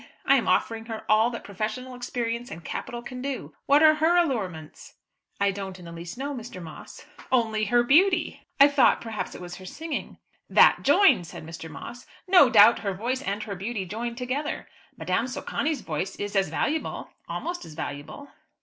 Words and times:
I 0.25 0.33
am 0.35 0.47
offering 0.47 0.85
her 0.87 1.03
all 1.07 1.29
that 1.29 1.43
professional 1.43 1.93
experience 1.93 2.49
and 2.49 2.65
capital 2.65 3.03
can 3.03 3.21
do. 3.21 3.53
What 3.67 3.83
are 3.83 3.93
her 3.93 4.17
allurements?" 4.17 4.95
"I 5.39 5.51
don't 5.51 5.77
in 5.77 5.85
the 5.85 5.91
least 5.91 6.17
know, 6.17 6.33
Mr. 6.33 6.59
Moss." 6.59 7.05
"Only 7.31 7.65
her 7.65 7.83
beauty." 7.83 8.41
"I 8.59 8.67
thought, 8.67 8.99
perhaps 8.99 9.35
it 9.35 9.41
was 9.41 9.57
her 9.57 9.65
singing." 9.67 10.17
"That 10.49 10.81
joined," 10.81 11.27
said 11.27 11.45
Mr. 11.45 11.69
Moss. 11.69 12.07
"No 12.27 12.49
doubt 12.49 12.79
her 12.79 12.95
voice 12.95 13.21
and 13.21 13.43
her 13.43 13.53
beauty 13.53 13.85
joined 13.85 14.17
together. 14.17 14.67
Madame 14.97 15.27
Socani's 15.27 15.81
voice 15.81 16.15
is 16.15 16.35
as 16.35 16.49
valuable, 16.49 17.11
almost 17.29 17.63
as 17.63 17.75
valuable." 17.75 18.29